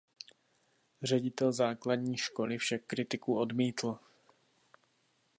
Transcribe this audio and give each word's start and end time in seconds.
Ředitel 1.03 1.51
základní 1.51 2.17
školy 2.17 2.57
však 2.57 2.81
kritiku 2.85 3.39
odmítl. 3.39 3.99